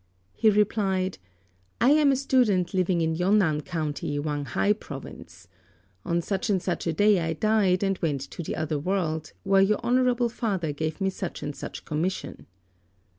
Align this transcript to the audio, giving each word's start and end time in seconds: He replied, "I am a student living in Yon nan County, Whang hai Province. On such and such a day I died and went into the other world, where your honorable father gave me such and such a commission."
He 0.33 0.49
replied, 0.49 1.19
"I 1.79 1.91
am 1.91 2.11
a 2.11 2.15
student 2.15 2.73
living 2.73 3.01
in 3.01 3.13
Yon 3.13 3.37
nan 3.37 3.61
County, 3.61 4.17
Whang 4.17 4.45
hai 4.45 4.73
Province. 4.73 5.47
On 6.03 6.23
such 6.23 6.49
and 6.49 6.59
such 6.59 6.87
a 6.87 6.91
day 6.93 7.19
I 7.19 7.33
died 7.33 7.83
and 7.83 7.99
went 7.99 8.23
into 8.23 8.41
the 8.41 8.55
other 8.55 8.79
world, 8.79 9.33
where 9.43 9.61
your 9.61 9.77
honorable 9.83 10.27
father 10.29 10.71
gave 10.73 11.01
me 11.01 11.11
such 11.11 11.43
and 11.43 11.55
such 11.55 11.81
a 11.81 11.83
commission." 11.83 12.47